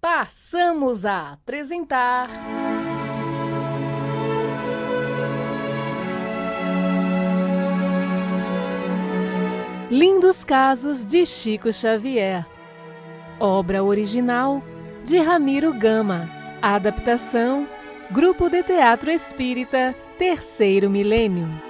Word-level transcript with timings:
passamos 0.00 1.04
a 1.04 1.32
apresentar. 1.32 2.30
Lindos 9.90 10.44
Casos 10.44 11.04
de 11.04 11.26
Chico 11.26 11.72
Xavier. 11.72 12.46
Obra 13.38 13.82
original 13.82 14.62
de 15.04 15.18
Ramiro 15.18 15.72
Gama. 15.72 16.30
Adaptação 16.62 17.66
Grupo 18.10 18.48
de 18.48 18.62
Teatro 18.62 19.10
Espírita 19.10 19.94
Terceiro 20.18 20.88
Milênio. 20.88 21.69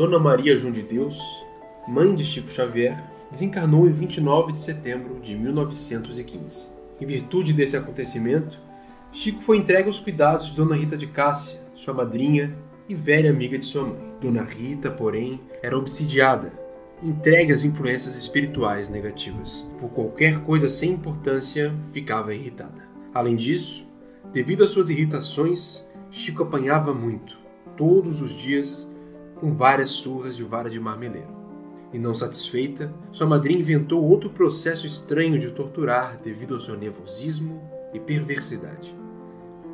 Dona 0.00 0.18
Maria 0.18 0.56
João 0.56 0.72
de 0.72 0.82
Deus, 0.82 1.18
mãe 1.86 2.14
de 2.14 2.24
Chico 2.24 2.48
Xavier, 2.48 3.04
desencarnou 3.30 3.86
em 3.86 3.92
29 3.92 4.52
de 4.54 4.62
setembro 4.62 5.20
de 5.20 5.34
1915. 5.36 6.68
Em 6.98 7.04
virtude 7.04 7.52
desse 7.52 7.76
acontecimento, 7.76 8.58
Chico 9.12 9.42
foi 9.42 9.58
entregue 9.58 9.88
aos 9.88 10.00
cuidados 10.00 10.46
de 10.46 10.56
Dona 10.56 10.74
Rita 10.74 10.96
de 10.96 11.06
Cássia, 11.06 11.60
sua 11.74 11.92
madrinha 11.92 12.56
e 12.88 12.94
velha 12.94 13.28
amiga 13.28 13.58
de 13.58 13.66
sua 13.66 13.88
mãe. 13.88 14.14
Dona 14.22 14.42
Rita, 14.42 14.90
porém, 14.90 15.38
era 15.62 15.76
obsidiada, 15.76 16.50
entregue 17.02 17.52
às 17.52 17.62
influências 17.62 18.16
espirituais 18.16 18.88
negativas. 18.88 19.66
Por 19.78 19.90
qualquer 19.90 20.40
coisa 20.44 20.70
sem 20.70 20.92
importância, 20.92 21.74
ficava 21.92 22.34
irritada. 22.34 22.88
Além 23.12 23.36
disso, 23.36 23.86
devido 24.32 24.64
às 24.64 24.70
suas 24.70 24.88
irritações, 24.88 25.84
Chico 26.10 26.42
apanhava 26.42 26.94
muito, 26.94 27.36
todos 27.76 28.22
os 28.22 28.32
dias 28.32 28.88
com 29.40 29.52
várias 29.52 29.90
surras 29.90 30.36
de 30.36 30.44
vara 30.44 30.68
de 30.68 30.78
marmeleiro. 30.78 31.40
E 31.92 31.98
não 31.98 32.14
satisfeita, 32.14 32.94
sua 33.10 33.26
madrinha 33.26 33.60
inventou 33.60 34.04
outro 34.04 34.30
processo 34.30 34.86
estranho 34.86 35.38
de 35.38 35.50
torturar 35.50 36.18
devido 36.22 36.54
ao 36.54 36.60
seu 36.60 36.76
nervosismo 36.76 37.60
e 37.92 37.98
perversidade. 37.98 38.94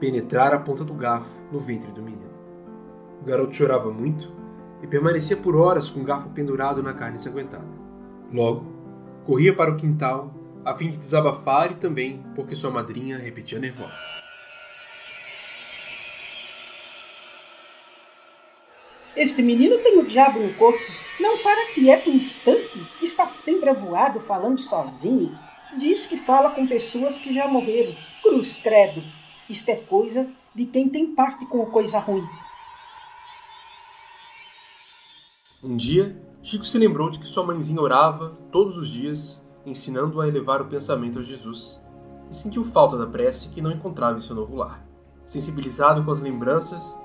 Penetrar 0.01 0.55
a 0.55 0.59
ponta 0.59 0.85
do 0.85 0.95
garfo 0.95 1.29
no 1.53 1.61
ventre 1.61 1.91
do 1.93 2.03
menino. 2.03 2.35
O 3.21 3.25
garoto 3.25 3.55
chorava 3.55 3.91
muito 3.91 4.33
e 4.83 4.87
permanecia 4.87 5.37
por 5.37 5.57
horas 5.57 5.91
com 5.91 6.01
o 6.01 6.05
garfo 6.05 6.31
pendurado 6.31 6.83
na 6.83 6.95
carne 6.95 7.17
ensanguentada. 7.17 7.67
Logo, 8.33 8.65
corria 9.25 9.55
para 9.55 9.73
o 9.73 9.77
quintal 9.77 10.33
a 10.65 10.75
fim 10.75 10.91
de 10.91 10.99
desabafar 10.99 11.73
e 11.73 11.75
também 11.75 12.25
porque 12.35 12.55
sua 12.55 12.71
madrinha 12.71 13.19
repetia 13.19 13.59
nervosa. 13.59 14.01
Este 19.17 19.43
menino 19.43 19.79
tem 19.79 19.99
o 19.99 20.07
diabo 20.07 20.41
no 20.41 20.53
corpo. 20.55 20.79
Não 21.19 21.39
para 21.39 21.73
quieto 21.73 22.11
um 22.11 22.15
instante. 22.15 22.87
Está 23.01 23.27
sempre 23.27 23.71
avoado, 23.71 24.21
falando 24.21 24.61
sozinho. 24.61 25.37
Diz 25.79 26.07
que 26.07 26.19
fala 26.19 26.51
com 26.51 26.67
pessoas 26.67 27.19
que 27.19 27.35
já 27.35 27.49
morreram. 27.49 27.95
Cruz 28.23 28.61
credo. 28.61 29.03
Isto 29.49 29.71
é 29.71 29.77
coisa 29.77 30.29
de 30.55 30.67
quem 30.67 30.89
tem 30.89 31.15
parte 31.15 31.47
com 31.47 31.65
coisa 31.67 31.99
ruim. 31.99 32.27
Um 35.63 35.77
dia, 35.77 36.17
Chico 36.43 36.65
se 36.65 36.79
lembrou 36.79 37.11
de 37.11 37.19
que 37.19 37.27
sua 37.27 37.45
mãezinha 37.45 37.81
orava 37.81 38.39
todos 38.53 38.77
os 38.77 38.89
dias, 38.89 39.43
ensinando-o 39.65 40.21
a 40.21 40.29
elevar 40.29 40.61
o 40.61 40.67
pensamento 40.67 41.19
a 41.19 41.23
Jesus, 41.23 41.81
e 42.31 42.37
sentiu 42.37 42.65
falta 42.65 42.97
da 42.97 43.07
prece 43.07 43.49
que 43.49 43.63
não 43.63 43.73
encontrava 43.73 44.17
em 44.17 44.21
seu 44.21 44.37
novo 44.37 44.57
lar. 44.57 44.87
Sensibilizado 45.25 46.05
com 46.05 46.11
as 46.11 46.21
lembranças, 46.21 46.97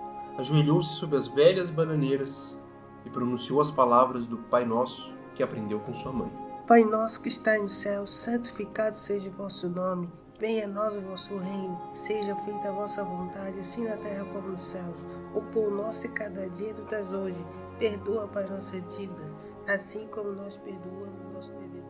ajoelhou-se 0.41 0.95
sob 0.95 1.15
as 1.15 1.27
velhas 1.27 1.69
bananeiras 1.69 2.57
e 3.05 3.09
pronunciou 3.09 3.61
as 3.61 3.71
palavras 3.71 4.25
do 4.25 4.37
Pai 4.37 4.65
Nosso 4.65 5.13
que 5.33 5.43
aprendeu 5.43 5.79
com 5.79 5.93
sua 5.93 6.11
mãe. 6.11 6.31
Pai 6.67 6.83
nosso 6.83 7.21
que 7.21 7.27
está 7.27 7.57
no 7.57 7.69
céu, 7.69 8.07
santificado 8.07 8.95
seja 8.95 9.29
o 9.29 9.33
vosso 9.33 9.67
nome. 9.67 10.09
Venha 10.39 10.65
a 10.65 10.67
nós 10.67 10.95
o 10.95 11.01
vosso 11.01 11.37
reino, 11.37 11.79
seja 11.93 12.35
feita 12.37 12.69
a 12.69 12.71
vossa 12.71 13.03
vontade, 13.03 13.59
assim 13.59 13.83
na 13.83 13.97
terra 13.97 14.25
como 14.25 14.49
nos 14.49 14.63
céus. 14.67 15.05
O 15.35 15.41
pão 15.41 15.69
nosso 15.69 16.05
e 16.05 16.09
cada 16.09 16.49
dia 16.49 16.73
nos 16.73 17.11
hoje. 17.11 17.45
Perdoa, 17.77 18.27
Pai, 18.27 18.47
nossas 18.49 18.83
dívidas, 18.97 19.35
assim 19.67 20.07
como 20.07 20.31
nós 20.31 20.57
perdoamos 20.57 21.33
nossos 21.33 21.53
devedores. 21.55 21.81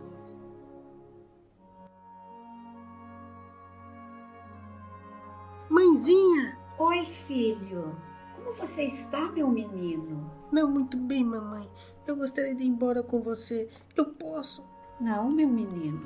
Mãezinha! 5.70 6.58
Oi, 6.78 7.06
filho. 7.06 7.96
Como 8.44 8.56
você 8.56 8.84
está, 8.84 9.32
meu 9.32 9.50
menino? 9.50 10.30
Não 10.52 10.70
muito 10.70 10.98
bem, 10.98 11.24
mamãe. 11.24 11.62
Eu 12.08 12.16
gostaria 12.16 12.56
de 12.56 12.64
ir 12.64 12.68
embora 12.68 13.04
com 13.04 13.22
você. 13.22 13.70
Eu 13.96 14.06
posso? 14.06 14.64
Não, 15.00 15.32
meu 15.32 15.48
menino. 15.48 16.02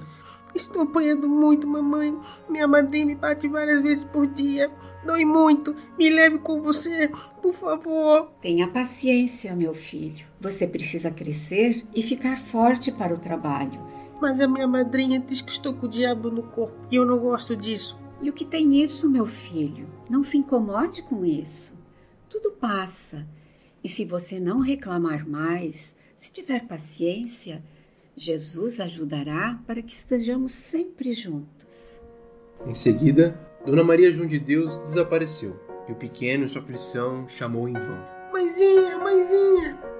Estou 0.54 0.84
apanhando 0.84 1.28
muito, 1.28 1.68
mamãe. 1.68 2.18
Minha 2.48 2.68
madrinha 2.68 3.06
me 3.06 3.16
bate 3.16 3.48
várias 3.48 3.82
vezes 3.82 4.04
por 4.04 4.28
dia. 4.28 4.72
Dói 5.06 5.26
muito. 5.26 5.76
Me 5.98 6.10
leve 6.10 6.38
com 6.40 6.62
você, 6.62 7.10
por 7.42 7.54
favor. 7.54 8.32
Tenha 8.42 8.68
paciência, 8.68 9.56
meu 9.56 9.74
filho. 9.74 10.26
Você 10.40 10.68
precisa 10.68 11.12
crescer 11.12 11.86
e 11.94 12.04
ficar 12.04 12.38
forte 12.38 12.92
para 12.92 13.14
o 13.14 13.20
trabalho. 13.20 13.82
Mas 14.22 14.40
a 14.40 14.48
minha 14.48 14.68
madrinha 14.68 15.20
diz 15.20 15.42
que 15.42 15.52
estou 15.52 15.74
com 15.74 15.88
o 15.88 15.90
diabo 15.90 16.30
no 16.30 16.44
corpo 16.44 16.78
e 16.92 16.96
eu 16.96 17.06
não 17.06 17.18
gosto 17.18 17.56
disso. 17.56 17.98
E 18.22 18.30
o 18.30 18.34
que 18.34 18.46
tem 18.46 18.82
isso, 18.82 19.10
meu 19.10 19.26
filho? 19.26 19.90
Não 20.10 20.24
se 20.24 20.38
incomode 20.38 21.02
com 21.02 21.26
isso. 21.26 21.75
Tudo 22.36 22.52
passa. 22.52 23.26
E 23.82 23.88
se 23.88 24.04
você 24.04 24.42
não 24.42 24.60
reclamar 24.60 25.26
mais, 25.26 25.96
se 26.18 26.34
tiver 26.34 26.68
paciência, 26.68 27.64
Jesus 28.14 28.82
ajudará 28.82 29.58
para 29.66 29.82
que 29.82 29.94
estejamos 29.94 30.52
sempre 30.52 31.14
juntos. 31.14 32.02
Em 32.68 32.74
seguida, 32.74 33.40
Dona 33.66 33.86
Maria 33.86 34.12
João 34.12 34.28
de 34.28 34.38
Deus 34.38 34.78
desapareceu 34.80 35.58
e 35.88 35.94
o 35.94 35.96
pequeno, 35.96 36.44
em 36.44 36.48
sua 36.50 36.62
aflição, 36.62 37.26
chamou 37.26 37.70
em 37.70 37.74
vão. 37.74 38.06
Mãezinha, 38.34 38.98
mãezinha! 38.98 39.95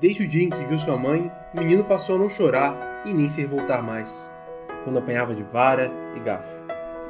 Desde 0.00 0.24
o 0.24 0.28
dia 0.28 0.44
em 0.44 0.48
que 0.48 0.64
viu 0.64 0.78
sua 0.78 0.96
mãe, 0.96 1.30
o 1.52 1.58
menino 1.58 1.84
passou 1.84 2.16
a 2.16 2.18
não 2.18 2.30
chorar 2.30 3.02
e 3.04 3.12
nem 3.12 3.28
se 3.28 3.42
revoltar 3.42 3.82
mais, 3.82 4.30
quando 4.82 4.98
apanhava 4.98 5.34
de 5.34 5.42
vara 5.42 5.92
e 6.16 6.20
garfo. 6.20 6.48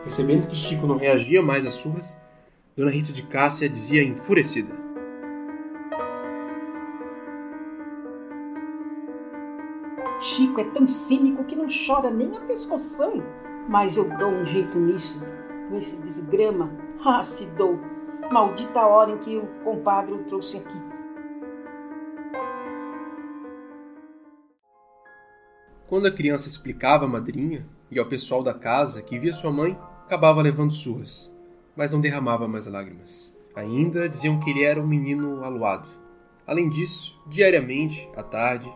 Percebendo 0.02 0.48
que 0.48 0.56
Chico 0.56 0.88
não 0.88 0.96
reagia 0.96 1.40
mais 1.40 1.64
às 1.64 1.74
surras, 1.74 2.16
Dona 2.76 2.90
Rita 2.90 3.12
de 3.12 3.22
Cássia 3.22 3.68
dizia 3.68 4.02
enfurecida: 4.02 4.74
Chico 10.20 10.60
é 10.60 10.64
tão 10.64 10.88
cínico 10.88 11.44
que 11.44 11.54
não 11.54 11.68
chora 11.68 12.10
nem 12.10 12.36
a 12.36 12.40
pescoção. 12.40 13.22
Mas 13.68 13.96
eu 13.96 14.04
dou 14.18 14.30
um 14.30 14.44
jeito 14.44 14.78
nisso, 14.78 15.24
com 15.68 15.78
esse 15.78 15.96
desgrama. 16.00 16.72
Ah, 17.04 17.22
se 17.22 17.46
dou. 17.46 17.78
Maldita 18.32 18.80
hora 18.80 19.12
em 19.12 19.18
que 19.18 19.36
o 19.36 19.46
compadre 19.62 20.12
o 20.12 20.24
trouxe 20.24 20.56
aqui. 20.56 20.99
Quando 25.90 26.06
a 26.06 26.12
criança 26.12 26.48
explicava 26.48 27.04
à 27.04 27.08
madrinha 27.08 27.66
e 27.90 27.98
ao 27.98 28.06
pessoal 28.06 28.44
da 28.44 28.54
casa 28.54 29.02
que 29.02 29.18
via 29.18 29.32
sua 29.32 29.50
mãe, 29.50 29.76
acabava 30.06 30.40
levando 30.40 30.72
surras, 30.72 31.32
mas 31.74 31.92
não 31.92 32.00
derramava 32.00 32.46
mais 32.46 32.64
lágrimas. 32.68 33.28
Ainda 33.56 34.08
diziam 34.08 34.38
que 34.38 34.50
ele 34.50 34.62
era 34.62 34.80
um 34.80 34.86
menino 34.86 35.42
aluado. 35.42 35.88
Além 36.46 36.70
disso, 36.70 37.20
diariamente, 37.26 38.08
à 38.16 38.22
tarde, 38.22 38.72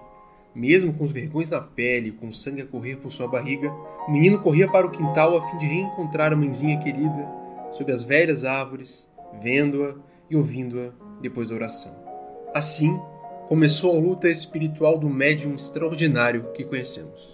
mesmo 0.53 0.93
com 0.93 1.05
os 1.05 1.13
vergões 1.13 1.51
na 1.51 1.61
pele 1.61 2.09
e 2.09 2.13
com 2.13 2.33
sangue 2.33 2.63
a 2.63 2.67
correr 2.67 2.97
por 2.97 3.13
sua 3.13 3.29
barriga, 3.29 3.71
o 4.09 4.11
menino 4.11 4.41
corria 4.41 4.69
para 4.69 4.85
o 4.85 4.91
quintal 4.91 5.37
a 5.37 5.49
fim 5.49 5.57
de 5.59 5.67
reencontrar 5.67 6.33
a 6.33 6.37
mãezinha 6.37 6.81
querida 6.81 7.29
sob 7.71 7.93
as 7.93 8.03
velhas 8.03 8.45
árvores, 8.45 9.09
vendo-a 9.41 9.95
e 10.29 10.35
ouvindo-a 10.35 10.91
depois 11.21 11.49
da 11.49 11.55
oração. 11.55 11.95
Assim, 12.53 13.01
começou 13.49 13.97
a 13.97 14.01
luta 14.01 14.29
espiritual 14.29 14.99
do 14.99 15.09
médium 15.09 15.55
extraordinário 15.55 16.53
que 16.55 16.65
conhecemos. 16.65 17.34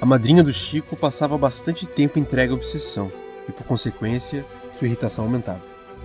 A 0.00 0.06
madrinha 0.06 0.42
do 0.42 0.50
Chico 0.50 0.96
passava 0.96 1.36
bastante 1.36 1.86
tempo 1.86 2.18
entregue 2.18 2.54
à 2.54 2.56
obsessão 2.56 3.12
e, 3.46 3.52
por 3.52 3.66
consequência, 3.66 4.46
sua 4.78 4.86
irritação 4.86 5.26
aumentava. 5.26 5.60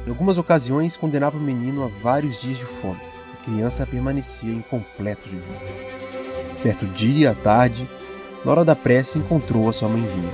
Em 0.06 0.10
algumas 0.10 0.38
ocasiões, 0.38 0.98
condenava 0.98 1.38
o 1.38 1.42
menino 1.42 1.82
a 1.82 1.88
vários 1.88 2.42
dias 2.42 2.58
de 2.58 2.66
fome. 2.66 3.00
A 3.34 3.46
criança 3.46 3.88
permanecia 3.88 4.54
em 4.54 4.62
completo 4.62 5.30
jejum. 5.30 6.58
Certo 6.58 6.86
dia, 6.88 7.32
à 7.32 7.36
tarde, 7.36 7.90
na 8.44 8.52
hora 8.52 8.66
da 8.66 8.76
prece, 8.76 9.18
encontrou 9.18 9.70
a 9.70 9.74
sua 9.74 9.88
mãezinha. 9.88 10.30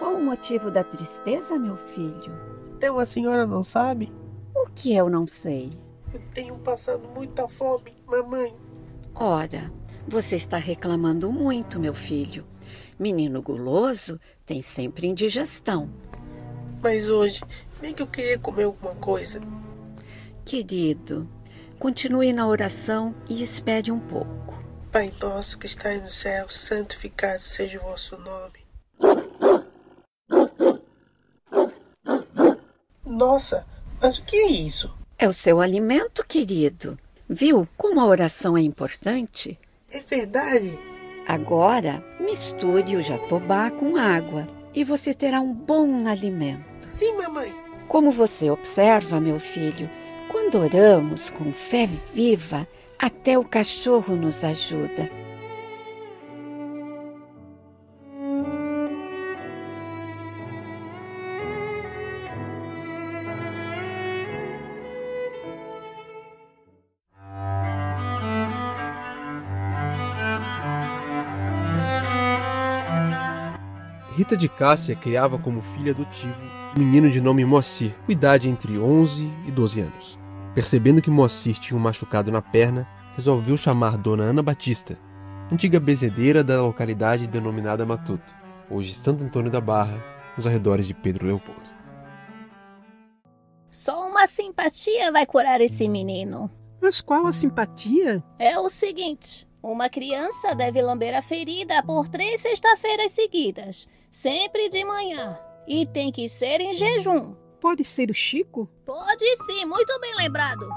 Qual 0.00 0.14
o 0.14 0.24
motivo 0.24 0.68
da 0.68 0.82
tristeza, 0.82 1.56
meu 1.56 1.76
filho? 1.76 2.32
Então 2.76 2.98
a 2.98 3.06
senhora 3.06 3.46
não 3.46 3.62
sabe? 3.62 4.12
O 4.52 4.68
que 4.74 4.92
eu 4.92 5.08
não 5.08 5.28
sei? 5.28 5.70
Eu 6.14 6.20
tenho 6.32 6.56
passado 6.58 7.08
muita 7.08 7.48
fome, 7.48 7.92
mamãe. 8.06 8.54
Ora, 9.16 9.72
você 10.06 10.36
está 10.36 10.58
reclamando 10.58 11.32
muito, 11.32 11.80
meu 11.80 11.92
filho. 11.92 12.46
Menino 12.96 13.42
guloso 13.42 14.20
tem 14.46 14.62
sempre 14.62 15.08
indigestão. 15.08 15.90
Mas 16.80 17.08
hoje, 17.08 17.40
bem 17.80 17.92
que 17.92 18.00
eu 18.00 18.06
queria 18.06 18.38
comer 18.38 18.62
alguma 18.62 18.94
coisa. 18.94 19.40
Querido, 20.44 21.28
continue 21.80 22.32
na 22.32 22.46
oração 22.46 23.12
e 23.28 23.42
espere 23.42 23.90
um 23.90 23.98
pouco. 23.98 24.62
Pai 24.92 25.12
nosso 25.20 25.58
que 25.58 25.66
está 25.66 25.92
no 25.94 26.12
céu, 26.12 26.48
santificado 26.48 27.40
seja 27.40 27.80
o 27.80 27.82
vosso 27.82 28.16
nome. 28.18 28.64
Nossa, 33.04 33.66
mas 34.00 34.16
o 34.16 34.22
que 34.22 34.36
é 34.36 34.46
isso? 34.46 34.94
É 35.24 35.26
o 35.26 35.32
seu 35.32 35.62
alimento, 35.62 36.22
querido. 36.28 36.98
Viu 37.26 37.66
como 37.78 37.98
a 37.98 38.04
oração 38.04 38.58
é 38.58 38.60
importante? 38.60 39.58
É 39.90 39.98
verdade? 40.00 40.78
Agora, 41.26 42.04
misture 42.20 42.94
o 42.94 43.00
jatobá 43.00 43.70
com 43.70 43.96
água 43.96 44.46
e 44.74 44.84
você 44.84 45.14
terá 45.14 45.40
um 45.40 45.54
bom 45.54 46.06
alimento. 46.06 46.86
Sim, 46.86 47.16
mamãe. 47.16 47.50
Como 47.88 48.10
você 48.10 48.50
observa, 48.50 49.18
meu 49.18 49.40
filho, 49.40 49.88
quando 50.30 50.58
oramos 50.58 51.30
com 51.30 51.54
fé 51.54 51.88
viva, 52.12 52.68
até 52.98 53.38
o 53.38 53.44
cachorro 53.44 54.14
nos 54.14 54.44
ajuda. 54.44 55.10
Rita 74.24 74.38
de 74.38 74.48
Cássia 74.48 74.96
criava 74.96 75.38
como 75.38 75.60
filho 75.60 75.90
adotivo 75.90 76.40
um 76.74 76.80
menino 76.80 77.10
de 77.10 77.20
nome 77.20 77.44
Moacir, 77.44 77.94
com 78.06 78.10
idade 78.10 78.48
entre 78.48 78.78
11 78.78 79.30
e 79.46 79.52
12 79.52 79.82
anos. 79.82 80.18
Percebendo 80.54 81.02
que 81.02 81.10
Moacir 81.10 81.58
tinha 81.58 81.76
um 81.76 81.80
machucado 81.80 82.32
na 82.32 82.40
perna, 82.40 82.88
resolveu 83.14 83.54
chamar 83.54 83.98
Dona 83.98 84.24
Ana 84.24 84.42
Batista, 84.42 84.98
antiga 85.52 85.78
bezedeira 85.78 86.42
da 86.42 86.62
localidade 86.62 87.26
denominada 87.26 87.84
Matuto, 87.84 88.34
hoje 88.70 88.94
Santo 88.94 89.22
Antônio 89.22 89.50
da 89.50 89.60
Barra, 89.60 90.02
nos 90.38 90.46
arredores 90.46 90.86
de 90.86 90.94
Pedro 90.94 91.26
Leopoldo. 91.26 91.68
Só 93.70 94.08
uma 94.08 94.26
simpatia 94.26 95.12
vai 95.12 95.26
curar 95.26 95.60
esse 95.60 95.86
menino. 95.86 96.50
Mas 96.80 97.02
qual 97.02 97.26
a 97.26 97.32
simpatia? 97.32 98.24
É 98.38 98.58
o 98.58 98.70
seguinte: 98.70 99.46
uma 99.62 99.90
criança 99.90 100.54
deve 100.54 100.80
lamber 100.80 101.14
a 101.14 101.20
ferida 101.20 101.82
por 101.82 102.08
três 102.08 102.40
sexta-feiras 102.40 103.12
seguidas, 103.12 103.86
sempre 104.14 104.68
de 104.68 104.84
manhã. 104.84 105.36
E 105.66 105.84
tem 105.84 106.12
que 106.12 106.28
ser 106.28 106.60
em 106.60 106.72
jejum. 106.72 107.34
Pode 107.60 107.82
ser 107.82 108.10
o 108.10 108.14
Chico? 108.14 108.70
Pode 108.86 109.24
sim, 109.44 109.64
muito 109.64 109.98
bem 110.00 110.14
lembrado. 110.16 110.68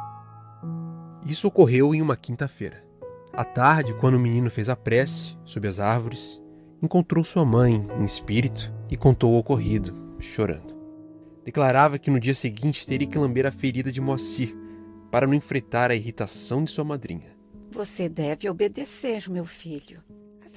Isso 1.23 1.47
ocorreu 1.47 1.93
em 1.93 2.01
uma 2.01 2.17
quinta-feira. 2.17 2.83
À 3.31 3.43
tarde, 3.45 3.93
quando 3.93 4.15
o 4.15 4.19
menino 4.19 4.49
fez 4.49 4.69
a 4.69 4.75
prece, 4.75 5.37
sob 5.45 5.67
as 5.67 5.79
árvores, 5.79 6.41
encontrou 6.81 7.23
sua 7.23 7.45
mãe, 7.45 7.85
em 7.99 8.03
espírito, 8.03 8.73
e 8.89 8.97
contou 8.97 9.33
o 9.33 9.37
ocorrido, 9.37 9.93
chorando. 10.19 10.75
Declarava 11.45 11.99
que 11.99 12.09
no 12.09 12.19
dia 12.19 12.33
seguinte 12.33 12.87
teria 12.87 13.07
que 13.07 13.19
lamber 13.19 13.45
a 13.45 13.51
ferida 13.51 13.91
de 13.91 14.01
Moacir 14.01 14.55
para 15.11 15.27
não 15.27 15.35
enfrentar 15.35 15.91
a 15.91 15.95
irritação 15.95 16.63
de 16.63 16.71
sua 16.71 16.83
madrinha. 16.83 17.37
Você 17.69 18.09
deve 18.09 18.49
obedecer, 18.49 19.29
meu 19.29 19.45
filho. 19.45 20.01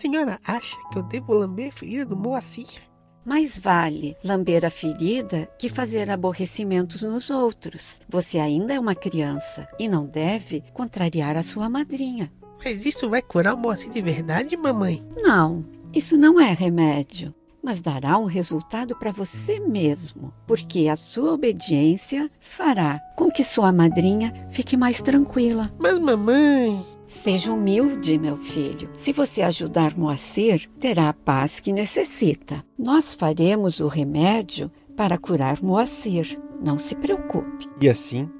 Senhora 0.00 0.40
acha 0.46 0.78
que 0.90 0.98
eu 0.98 1.02
devo 1.02 1.34
lamber 1.34 1.68
a 1.68 1.72
ferida 1.72 2.06
do 2.06 2.16
Moacir? 2.16 2.80
Mais 3.22 3.58
vale 3.58 4.16
lamber 4.24 4.64
a 4.64 4.70
ferida 4.70 5.46
que 5.58 5.68
fazer 5.68 6.08
aborrecimentos 6.08 7.02
nos 7.02 7.28
outros. 7.28 8.00
Você 8.08 8.38
ainda 8.38 8.72
é 8.72 8.80
uma 8.80 8.94
criança 8.94 9.68
e 9.78 9.90
não 9.90 10.06
deve 10.06 10.64
contrariar 10.72 11.36
a 11.36 11.42
sua 11.42 11.68
madrinha. 11.68 12.32
Mas 12.64 12.86
isso 12.86 13.10
vai 13.10 13.20
curar 13.20 13.52
o 13.52 13.58
Moacir 13.58 13.92
de 13.92 14.00
verdade, 14.00 14.56
mamãe? 14.56 15.06
Não, 15.18 15.66
isso 15.92 16.16
não 16.16 16.40
é 16.40 16.50
remédio, 16.54 17.34
mas 17.62 17.82
dará 17.82 18.16
um 18.16 18.24
resultado 18.24 18.96
para 18.96 19.12
você 19.12 19.60
mesmo, 19.60 20.32
porque 20.46 20.88
a 20.88 20.96
sua 20.96 21.34
obediência 21.34 22.30
fará 22.40 22.98
com 23.18 23.30
que 23.30 23.44
sua 23.44 23.70
madrinha 23.70 24.32
fique 24.48 24.78
mais 24.78 25.02
tranquila. 25.02 25.70
Mas, 25.78 25.98
mamãe. 25.98 26.99
Seja 27.10 27.52
humilde, 27.52 28.16
meu 28.16 28.36
filho. 28.36 28.88
Se 28.96 29.12
você 29.12 29.42
ajudar 29.42 29.98
Moacir, 29.98 30.70
terá 30.78 31.08
a 31.08 31.12
paz 31.12 31.58
que 31.58 31.72
necessita. 31.72 32.64
Nós 32.78 33.16
faremos 33.16 33.80
o 33.80 33.88
remédio 33.88 34.70
para 34.96 35.18
curar 35.18 35.60
Moacir. 35.60 36.40
Não 36.62 36.78
se 36.78 36.94
preocupe. 36.94 37.68
E 37.80 37.88
assim, 37.88 38.30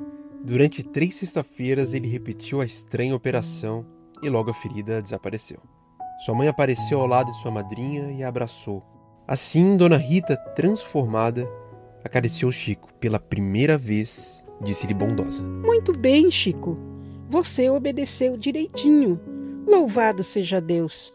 durante 0.45 0.85
três 0.85 1.17
sexta-feiras, 1.17 1.93
ele 1.93 2.07
repetiu 2.07 2.61
a 2.61 2.65
estranha 2.65 3.15
operação 3.15 3.85
e 4.23 4.31
logo 4.31 4.53
a 4.53 4.55
ferida 4.55 5.03
desapareceu. 5.03 5.59
Sua 6.25 6.35
mãe 6.35 6.47
apareceu 6.47 7.01
ao 7.01 7.09
lado 7.09 7.33
de 7.33 7.39
sua 7.39 7.51
madrinha 7.51 8.13
e 8.13 8.23
a 8.23 8.29
abraçou. 8.29 8.85
Assim, 9.27 9.77
Dona 9.77 9.97
Rita, 9.97 10.37
transformada, 10.55 11.51
acariciou 12.05 12.53
Chico 12.53 12.89
pela 13.01 13.19
primeira 13.19 13.77
vez, 13.77 14.45
disse-lhe 14.63 14.95
bondosa. 14.95 15.43
Muito 15.43 15.93
bem, 15.93 16.31
Chico. 16.31 16.90
Você 17.31 17.71
obedeceu 17.71 18.37
direitinho. 18.37 19.21
Louvado 19.64 20.25
seja 20.25 20.61
Deus. 20.61 21.14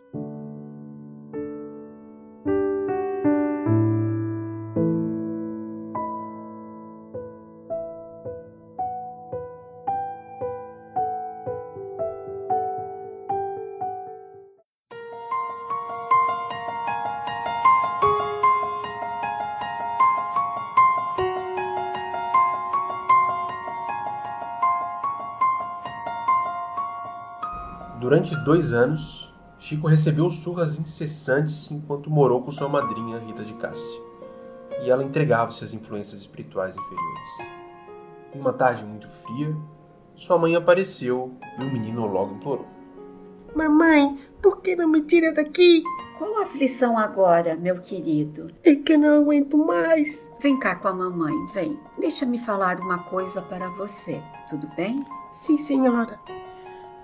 Durante 28.05 28.35
dois 28.35 28.71
anos, 28.71 29.33
Chico 29.57 29.87
recebeu 29.87 30.29
surras 30.29 30.77
incessantes 30.77 31.71
enquanto 31.71 32.07
morou 32.07 32.39
com 32.39 32.51
sua 32.51 32.69
madrinha 32.69 33.17
Rita 33.17 33.43
de 33.43 33.55
Cássia, 33.55 33.99
e 34.83 34.91
ela 34.91 35.03
entregava-se 35.03 35.63
às 35.63 35.73
influências 35.73 36.21
espirituais 36.21 36.77
inferiores. 36.77 37.49
Em 38.31 38.39
uma 38.39 38.53
tarde 38.53 38.85
muito 38.85 39.09
fria, 39.09 39.57
sua 40.15 40.37
mãe 40.37 40.55
apareceu 40.55 41.33
e 41.57 41.63
o 41.63 41.71
menino 41.71 42.05
logo 42.05 42.35
implorou. 42.35 42.67
Mamãe, 43.55 44.19
por 44.39 44.61
que 44.61 44.75
não 44.75 44.87
me 44.87 45.01
tira 45.01 45.33
daqui? 45.33 45.81
Qual 46.19 46.37
a 46.37 46.43
aflição 46.43 46.99
agora, 46.99 47.55
meu 47.55 47.81
querido? 47.81 48.49
É 48.63 48.75
que 48.75 48.93
eu 48.93 48.99
não 48.99 49.23
aguento 49.23 49.57
mais. 49.57 50.29
Vem 50.39 50.59
cá 50.59 50.75
com 50.75 50.89
a 50.89 50.93
mamãe, 50.93 51.33
vem. 51.55 51.79
Deixa-me 51.97 52.37
falar 52.37 52.79
uma 52.79 52.99
coisa 52.99 53.41
para 53.41 53.67
você, 53.69 54.21
tudo 54.47 54.69
bem? 54.75 55.03
Sim, 55.33 55.57
senhora. 55.57 56.19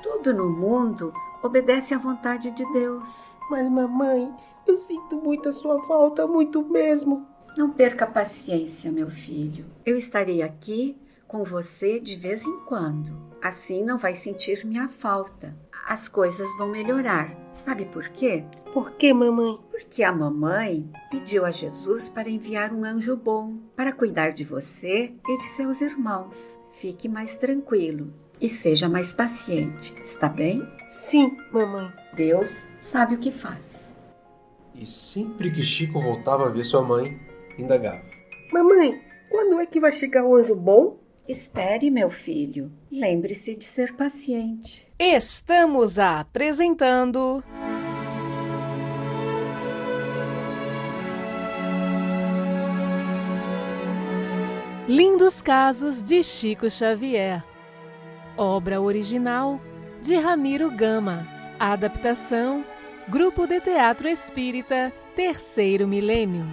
Tudo 0.02 0.34
no 0.34 0.50
mundo 0.50 1.14
obedece 1.44 1.94
à 1.94 1.98
vontade 1.98 2.52
de 2.52 2.66
Deus. 2.74 3.36
Mas, 3.50 3.70
mamãe, 3.70 4.34
eu 4.68 4.78
sinto 4.78 5.18
muito 5.18 5.50
a 5.50 5.54
sua 5.54 5.82
falta, 5.84 6.26
muito 6.26 6.64
mesmo. 6.64 7.28
Não 7.58 7.70
perca 7.70 8.06
a 8.06 8.10
paciência, 8.10 8.92
meu 8.92 9.10
filho. 9.10 9.66
Eu 9.86 9.98
estarei 9.98 10.42
aqui 10.42 10.98
com 11.28 11.44
você 11.44 12.00
de 12.00 12.16
vez 12.16 12.46
em 12.46 12.60
quando. 12.66 13.16
Assim 13.42 13.84
não 13.84 13.98
vai 13.98 14.14
sentir 14.14 14.66
minha 14.66 14.88
falta. 14.88 15.56
As 15.86 16.08
coisas 16.08 16.48
vão 16.58 16.70
melhorar. 16.70 17.36
Sabe 17.52 17.86
por 17.86 18.10
quê? 18.10 18.44
Por 18.72 18.92
que, 18.92 19.14
mamãe? 19.14 19.60
Porque 19.70 20.04
a 20.04 20.12
mamãe 20.12 20.90
pediu 21.10 21.44
a 21.44 21.52
Jesus 21.52 22.08
para 22.08 22.30
enviar 22.30 22.72
um 22.72 22.86
anjo 22.86 23.16
bom 23.16 23.58
para 23.76 23.92
cuidar 23.92 24.32
de 24.32 24.44
você 24.44 25.14
e 25.28 25.38
de 25.38 25.44
seus 25.44 25.82
irmãos. 25.82 26.58
Fique 26.70 27.10
mais 27.10 27.36
tranquilo. 27.36 28.14
E 28.42 28.50
seja 28.50 28.90
mais 28.90 29.14
paciente, 29.14 29.94
está 30.04 30.28
bem? 30.28 30.68
Sim, 30.90 31.38
mamãe. 31.52 31.94
Deus 32.14 32.52
sabe 32.82 33.14
o 33.14 33.20
que 33.20 33.32
faz. 33.32 33.88
E 34.74 34.86
sempre 34.86 35.52
que 35.52 35.62
Chico 35.62 36.02
voltava 36.02 36.48
a 36.48 36.50
ver 36.50 36.66
sua 36.66 36.82
mãe, 36.82 37.20
indagava. 37.58 38.02
Mamãe, 38.52 39.00
quando 39.30 39.60
é 39.60 39.66
que 39.66 39.80
vai 39.80 39.92
chegar 39.92 40.26
o 40.26 40.36
anjo 40.36 40.56
bom? 40.56 41.00
Espere, 41.28 41.92
meu 41.92 42.10
filho. 42.10 42.72
Lembre-se 42.92 43.56
de 43.56 43.64
ser 43.64 43.96
paciente. 43.96 44.88
Estamos 44.98 46.00
apresentando. 46.00 47.44
Lindos 54.88 55.42
Casos 55.42 56.04
de 56.04 56.22
Chico 56.24 56.70
Xavier. 56.70 57.51
Obra 58.42 58.82
original 58.82 59.62
de 60.02 60.16
Ramiro 60.16 60.72
Gama. 60.72 61.28
Adaptação 61.60 62.66
Grupo 63.08 63.46
de 63.46 63.62
Teatro 63.62 64.08
Espírita 64.10 64.92
Terceiro 65.16 65.88
Milênio. 65.88 66.48